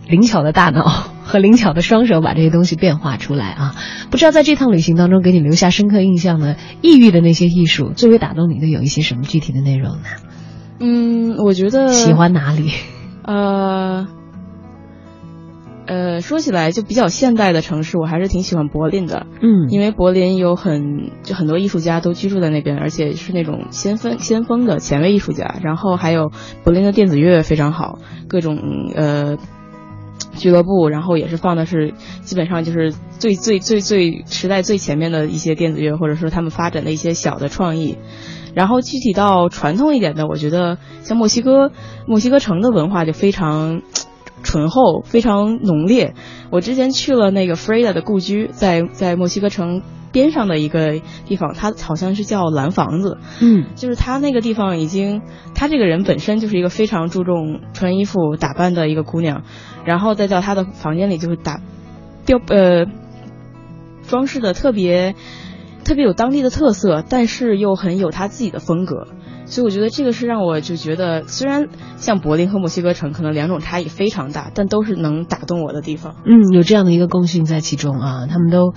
[0.09, 0.85] 灵巧的大脑
[1.25, 3.75] 和灵巧的双手把这些东西变化出来啊！
[4.11, 10.05] 不知道在这趟旅行当中给你留下深刻印象的异域的那些艺术，最为打动你的有一些什么具体的内容呢？
[10.81, 12.71] 嗯，我觉得喜欢哪里？
[13.25, 14.07] 呃。
[15.87, 19.27] 呃，说起来就比较现代的城市，我还是挺喜欢柏林的。
[19.43, 25.57] 嗯，因为柏林有很就很多艺术家都居住在那边，而且是那种先锋先锋的前卫艺术家。
[25.63, 26.33] 然后还有
[26.65, 27.99] 柏林的电子乐非常好，
[28.29, 28.59] 各种
[28.95, 29.37] 呃
[30.37, 37.99] 俱乐部，然后也是放的是基本上就是最最最最时代最前面的一些电子乐，或者说他们发展的一些小的创意。
[38.55, 41.73] 然后具体到传统一点的，我觉得像墨西哥
[42.07, 43.83] 墨西哥城的文化就非常。
[44.43, 46.13] 醇厚，非常浓烈。
[46.51, 49.81] 我之前去了那个 Frida 的故居，在在墨西哥城
[50.15, 53.19] 边上的一个地方，它好像是叫蓝房子。
[53.43, 55.21] 嗯，就是他那个地方已经，
[55.55, 59.43] 他这个人本身就是一个非常注重穿衣服打扮的一个姑娘，
[59.85, 61.61] 然后再到他的房间里就是打
[62.25, 62.87] 标呃
[64.07, 65.17] 装饰的特别
[65.85, 69.09] 特别有当地的特色，但是又很有他自己的风格。
[69.47, 76.15] 所以我觉得这个是让我就觉得，虽然像柏林和墨西哥城可能两种差异非常大，但都是能打动我的地方。
[76.25, 78.73] 嗯，有这样的一个共性在其中啊，他们都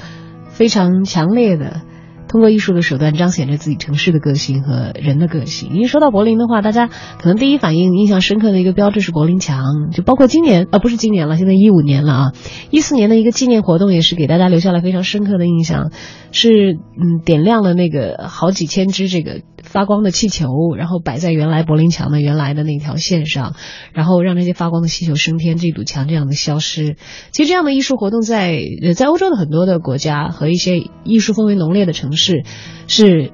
[0.57, 1.81] 非常强烈的。
[2.27, 5.69] 通过艺术的手段彰显着自己城市的个性和人的个性。
[5.71, 12.31] 因为说到柏林的话，大家可能第一反应印象深刻的一个标志是柏林墙，就包括今年啊，不是今年了，现在一五年了啊，
[12.69, 15.91] 一四年的一个纪念活动也是给大家留下了非常深刻的印象，
[16.33, 20.47] 是嗯点亮了那个好几千只这个发光的气球，
[20.77, 23.55] 然后摆在原来柏林墙的原来的那条线上，
[23.93, 26.95] 然后让那些发光的气球升天，这堵墙这样的消失。
[27.31, 32.43] 其实这样的艺术活动在呃在欧洲的很多的国家和一些艺术氛围浓烈的城市。
[32.87, 33.31] 是，是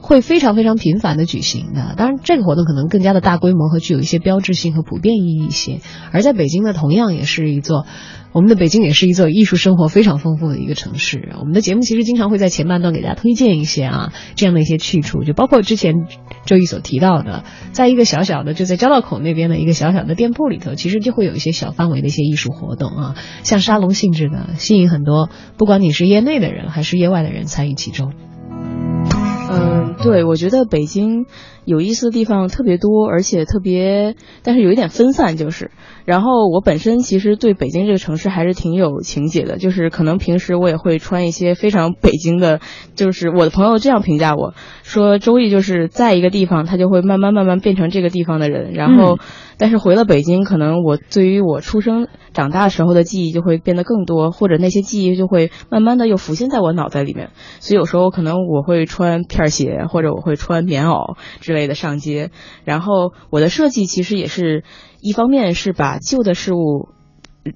[0.00, 1.94] 会非常非常频繁的举行的。
[1.96, 5.80] 当然，这个活动可能更加的大规模和具有一些标志性和普遍意义一些。
[6.12, 7.86] 而在北京呢，同样也是一座，
[8.34, 11.30] 我们的北京也是一座艺术生活非常丰富的一个城市。
[11.38, 15.94] 我们的节目其实经常会在前半段给大家推荐一些啊这样的一些去处，就包括之前
[16.44, 23.14] 周一所提到的，在一个小小的就在交道口那边的一个小小的店铺里头，其实就会有一些小范围的一些艺术活动啊，
[23.44, 28.12] 像沙龙性质的，吸引很多不管你是业内的人还是业外的人参与其中。
[29.48, 31.26] 嗯，对，我觉得北京
[31.64, 35.70] 有意思的地方特别多，而且特别，但是有一点分散，就是。
[36.04, 42.60] 然后我本身其实对北京这个城市还是挺有情结的，就是可能平时我也会穿一些非常北京的，
[42.94, 49.18] 就是我的朋友这样评价我说，周易就是在一个地方，他就会慢慢慢慢变成这个地方的人，然后。
[49.56, 57.30] 但是回了北京，可能我对于我出生长大时候的记忆就会变得更多，或者那些记忆就会慢慢的又浮现在我脑袋里面。
[57.60, 62.30] 所以有时候可能我会穿片鞋，或者我会穿棉袄之类的上街。
[62.64, 64.64] 然后我的设计其实也是
[65.00, 66.88] 一方面是把旧的事物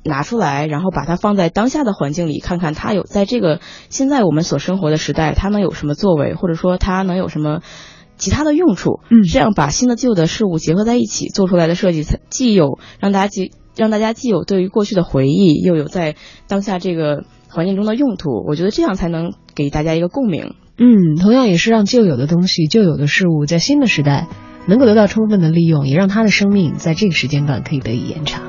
[0.04, 7.60] 拿出来，然后把它放在当下的环境里，看看它有在这个现在我们所生活的时代，它能有什么作为，或者说它能有什么。
[8.20, 16.16] 其他的用处，嗯，这样把新的旧的事物结合在一起做出来的设计，才既有让大家既让大家既有对于过去的回忆，又有在
[16.48, 18.44] 当下这个环境中的用途。
[18.44, 20.56] 我觉得这样才能给大家一个共鸣。
[20.78, 24.28] 嗯，同样也是让旧有的东西、旧有的事物在新的时代
[24.66, 28.42] 能够得到充分的利用，也让他的生命在这个时间段可以得以延长。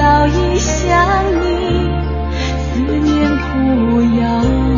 [0.00, 1.90] 早已想你
[2.72, 4.69] 思念苦遥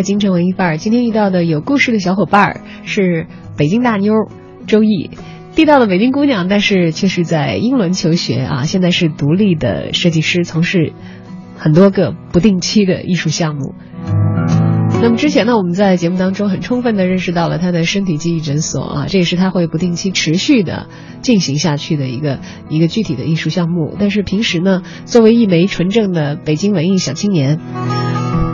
[0.00, 0.78] 来，京城文艺范儿。
[0.78, 3.26] 今天遇到的有故事的小伙伴儿是
[3.58, 4.14] 北京大妞
[4.66, 5.10] 周易，
[5.54, 10.94] 地道的北京姑娘，但是却是在英伦求学啊，现在是独立的设计师，从事
[11.58, 13.74] 很多个不定期的艺术项目。
[15.02, 20.88] 那么之前呢，我们在节目当中很充分的认识到了他的身体记忆诊所啊，这也是他会不定期持续的
[21.22, 23.96] 进行下去的一个一个具体的艺术项目。
[23.98, 27.58] 但是平时呢，作为一枚纯正的北京文艺小青年，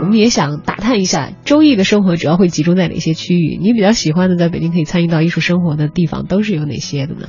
[0.01, 3.59] 我们也想打探一下周易的生活主要会集中在哪些区域？
[3.61, 7.27] 你比较喜欢的在北京可以参与到艺术生活的地方都是有哪些的呢？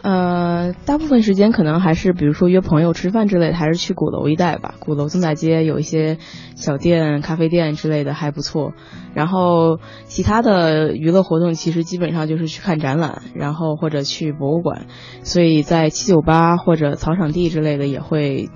[0.00, 4.74] 呃，大部分时间可能还是比如说约朋友吃饭之类的，还是去鼓楼一带吧。
[4.78, 6.18] 鼓楼增仔街有一些
[6.54, 8.72] 小店、咖啡店之类的还不错。
[9.14, 14.86] 然后其他的娱乐活动其实基本上就是去看展览，然后或者去博物馆。
[15.22, 18.48] 所以在七九八或者草场地之类的也会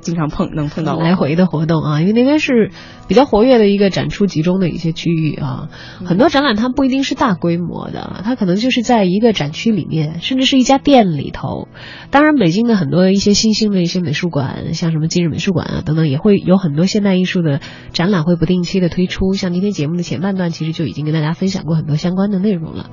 [0.00, 0.96] 经常碰能碰到。
[0.96, 2.70] 来回的活动啊，因为那边是
[3.10, 5.68] 比较活跃的一个展出集中的一些区域啊。
[6.04, 11.66] 很多展览它不一定是大规模的，它可能就是在一个展区里面，甚至是一家店里头。
[12.12, 17.58] 当然，北京的很多一些新兴的一些美术馆，像什么今日美术馆啊等等，也会有很多现代艺术的
[17.92, 19.32] 展览会不定期的推出。
[19.32, 22.88] 像今天节目的前半段，其实就已经跟大家分享过很多相关的内容了。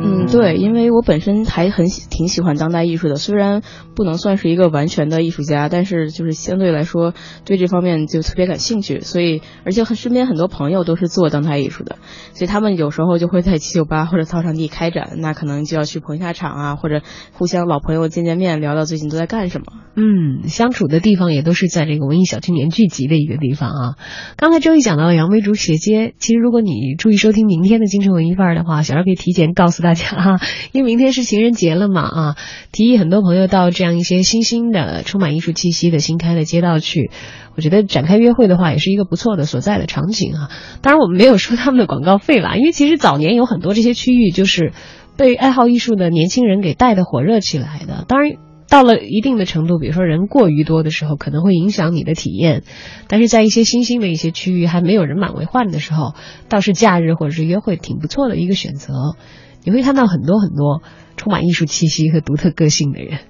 [0.00, 3.62] 嗯，对，因为我本身还很喜挺喜欢当代艺术的，虽然
[3.96, 7.14] 不能算是一个完全的艺术家，但是就是相对来说
[7.44, 11.96] 对这方面就特别感兴趣，所以而且和身边很多朋友都是做当代艺术的，
[12.34, 17.02] 所以他们有时候就会在七九八或者操场地开展，那可能就要去捧一下场啊，或者
[17.32, 19.66] 互相老朋友见见面，聊聊最近都在干什么。
[19.94, 23.94] 嗯，相处的地方也都是在这个文艺小青年聚集的一个地方啊。
[24.36, 30.40] 刚才周一讲到了杨梅竹斜街，其实如果你注意收听明天的京城文艺范儿的话，小二可以提前告诉大家哈，
[30.72, 32.36] 因为明天是情人节了嘛啊，
[32.70, 37.10] 提议很多朋友到这样一些新兴的、充满艺术气息的新开的街道去。
[37.56, 40.50] 我觉得展开约会的话，也是一个不错的所在的场景啊。
[40.80, 44.72] 当然，我们没有收他们的广告费啦，因为其实早年有很多这些区域就是
[45.16, 48.04] 被爱好艺术的年轻人给带的火热起来的。
[48.06, 48.36] 当然。
[48.70, 52.64] 到了一定的程度，比如说人过于多的时候，可能会影响你的体验。
[53.08, 56.12] 但是在一些新兴的一些区域还没有人满为患的时候，
[56.50, 59.16] 倒是假日或者是约会挺不错的一个选择。
[59.64, 60.82] 你会看到很多很多
[61.16, 63.20] 充满艺术气息和独特个性的人。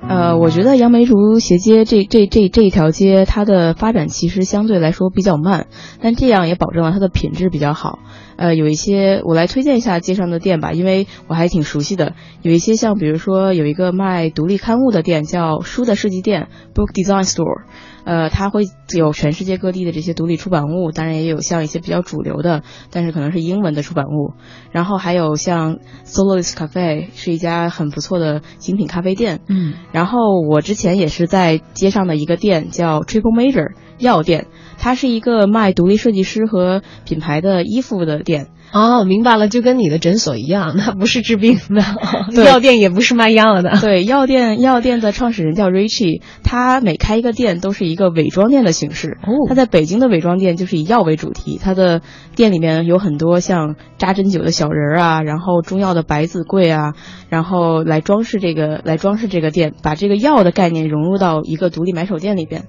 [0.00, 5.66] 呃，我觉得杨梅竹斜街这这这这一条街，它的发展其实相对来说比较慢，
[6.00, 7.98] 但这样也保证了它的品质比较好。
[8.36, 12.14] 呃，有一些我来推荐一下街上的店吧，因为我还挺熟悉的。
[12.42, 17.62] 有一些像比如说有一个卖独立刊物的店，叫书的设计店 （Book Design Store）。
[18.08, 18.62] 呃，它会
[18.96, 24.32] 有全世界各地的这些独立出版物，当然也有像一些比较主流的，但是可能是英文的出版物。
[24.72, 29.42] 然后还有像 Soloist Cafe 是一家很不错的精品咖啡店。
[29.46, 34.46] 嗯，然后我之前也是在街上的一个店叫 Triple Major 药店，
[34.78, 38.46] 它是一个卖独立设计师和品牌的衣服的店。
[38.72, 41.82] 哦，明白了，就跟你的诊所一样， 那不是治病的，
[42.44, 43.78] 药店也不是卖药的。
[43.80, 49.18] 对，药店药店的创始人叫 Richie，他每开一个店都是一个伪装店的形式。
[49.22, 52.02] 哦他在北京的伪装店就是以药为主题，他的
[52.36, 56.92] 店里面有很多像扎针灸的小人儿啊，然后中药的百子柜啊，
[57.30, 62.64] 然后来装饰这个来装饰这个店，把这个药的概念融入到一个独立买手店里边。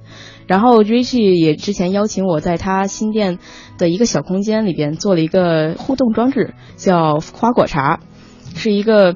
[0.50, 3.38] 然后 Richie 也之前邀请我在他新店
[3.78, 8.00] 的一个小空间里边做了一个互动装置，叫花果茶，
[8.56, 9.16] 是一个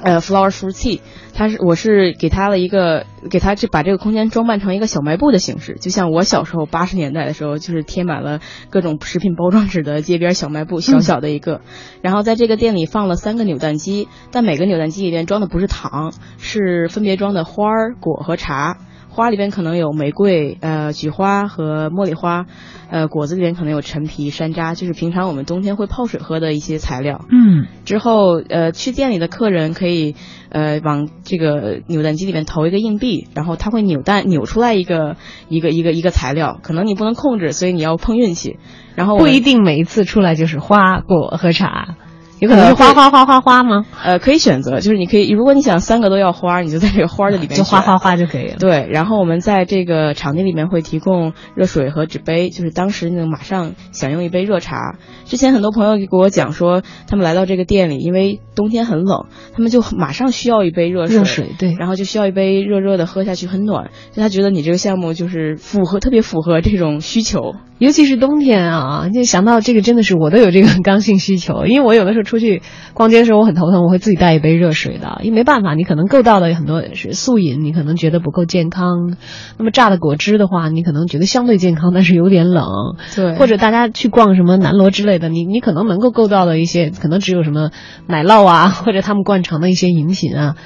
[0.00, 1.00] 呃 flower fruit tea。
[1.34, 8.38] 它是我是给他了一个给他这把这个空间装扮成一个小卖部的形式，就像我小时候八十年代的时候，就是贴满了
[8.70, 11.62] 各种食品包装纸的街边小卖部，小小的一个。
[12.00, 18.76] 然后在这个店里放了三个扭蛋机，但每个扭蛋机里面装的不是糖，是分别装的花儿、果和茶。
[19.14, 22.46] 花里边可能有玫瑰、呃菊花和茉莉花，
[22.90, 27.24] 呃果子里边可能有陈皮、山楂，就是平常我们冬天会泡水喝的一些材料。
[27.30, 30.16] 嗯，之后，呃，去店里的客人可以，
[30.48, 35.16] 呃，往这个扭蛋机里面投一个硬币，然后它会扭蛋扭出来一个
[35.48, 38.58] 一个一个一个材料，可能你不能控制，所以你要碰运气。
[38.96, 41.96] 然后不一定每一次出来就是花果和茶，
[42.40, 43.86] 有可能是花花花花花吗？
[44.02, 48.56] 呃可以选择，就是你可以，如果你想三个都要花，你就在这个花的里面 就花花花就可以了。
[48.58, 54.96] 对，然后我们在这个场地里面会提供热水和纸杯，就是当时能马上享用一杯热茶。
[55.24, 63.90] 之前很多朋友给我讲说，他们来到这个店里，因为冬天很冷，他们就马上需要一杯热水，热水对然后就需要一杯热热的喝下去，很暖。
[64.12, 67.54] 就他觉得你这个项目就是符合特别符合这种需求。
[67.78, 72.62] 尤其是冬天啊，就想到这个真的是我都有这个刚性需求，因为我有的时候出去
[72.94, 79.14] 逛街的时候我很头疼，我会自己带一杯热水的，因为没办法，你可能够到的很多是素饮，你可能觉得不够健康，
[79.56, 82.66] 那么榨的果汁的话，你可能觉得相对健康，但是有点冷，
[83.14, 83.34] 对。
[83.36, 87.70] 或者大家去逛什么南锣之类的，你你可能能够够到的一些，可能只有什么
[88.08, 90.56] 奶酪啊， 或者他们惯常的一些饮品啊，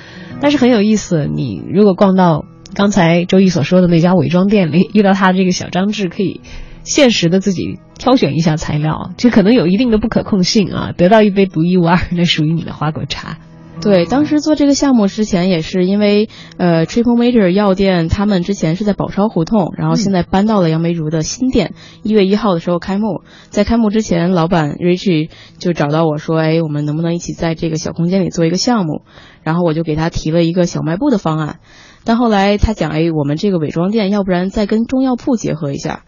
[0.41, 2.45] 但是很有意思，你如果逛到
[2.75, 6.41] 刚才周毅所说的那家伪装店里，遇到他这个小张志，可以
[6.89, 13.37] 现实的自己挑选一下材料，这可能有一定的不可控性啊，得到一杯独一无二的属于你的花果茶。
[13.81, 23.23] 对，当时做这个项目之前，也是因为呃，Triple Major 药店他们之前是在宝钞胡同，然后现在搬到了杨梅竹的新店，一、月一号的时候开幕。
[23.51, 29.03] 在开幕之前，老板 Richie 就找到我说：“哎，我们能不能一起在这个小空间里做一个项目？”
[29.45, 31.61] 然后我就给他提了一个小卖部的方案。
[32.03, 36.03] 但后来他讲：“哎，我们这个伪装店，要不然再跟中药铺结合一下。”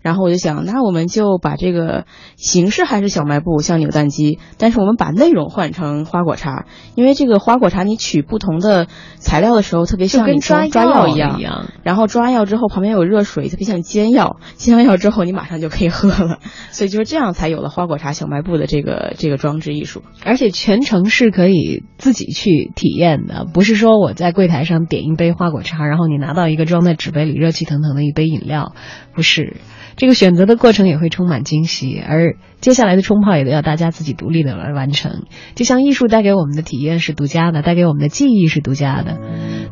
[0.00, 2.04] 然后我就想，那我们就把这个
[2.36, 8.86] 形式还是小卖部，像扭蛋机，但是我们把内容换成花果茶，因为这个花果茶你取不同的
[9.18, 11.66] 材料的时候，特别像你抓抓药一一样。
[11.82, 14.36] 然后抓完药之后，旁边有热水，特别像煎药。
[14.54, 16.38] 煎完药之后，你马上就可以喝了。
[16.70, 20.02] 所以就是这样才有了花果茶小卖部的这个这个装置艺术。
[20.24, 28.72] 而且全程是可以自己去体验的，不是说我在柜台上点一杯花果茶，然后你拿到一个装在纸杯里热气腾腾的一杯饮料，
[29.14, 29.56] 不是。
[29.96, 35.24] 这个选择的过程也会充满惊喜，而接下来的冲泡也都要大家自己独立的来完成。
[35.54, 39.18] 就像艺术带给我们的体验是独家的，带给我们的记忆是独家的，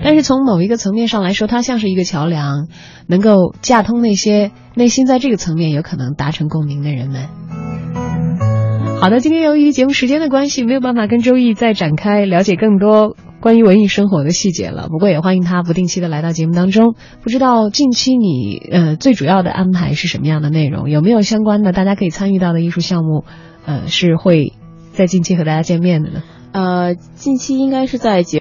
[0.03, 2.69] 但是从某一个层面上来说，它像是一个桥梁，
[3.07, 7.29] 能够架通那些内心在这个层面有可能达成共鸣的人们。
[9.01, 13.15] 好的，今天由于节目时间的关系，没有办法跟周毅再展开了解更多
[13.45, 14.89] 关于文艺生活的细节了。
[14.89, 16.95] 不过也欢迎他不定期的来到节目当中。
[17.23, 20.89] 不知道近期你呃最主要的安排是什么样的内容？
[20.89, 23.27] 有没有相关的大家可以参与到的艺术项目？
[23.67, 24.55] 呃，是会
[24.93, 26.23] 在近期和大家见面的呢？
[26.53, 28.33] 呃，近期应该是在节